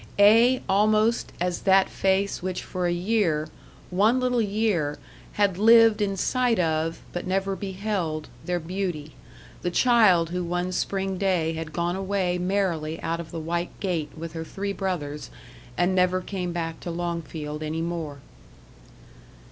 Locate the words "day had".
11.19-11.71